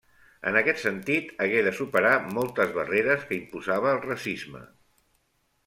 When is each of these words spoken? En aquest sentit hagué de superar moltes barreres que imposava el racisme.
En 0.51 0.55
aquest 0.61 0.79
sentit 0.83 1.27
hagué 1.45 1.59
de 1.67 1.73
superar 1.81 2.15
moltes 2.39 2.73
barreres 2.79 3.29
que 3.29 3.39
imposava 3.43 3.95
el 3.95 4.03
racisme. 4.09 4.67